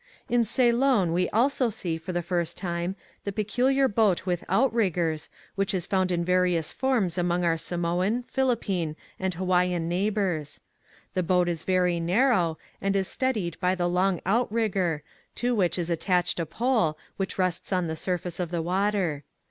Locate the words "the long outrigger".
13.75-15.03